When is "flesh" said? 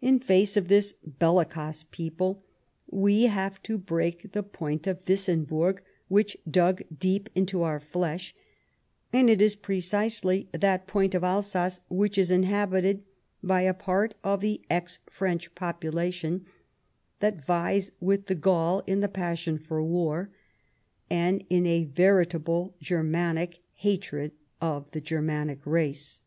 7.78-8.34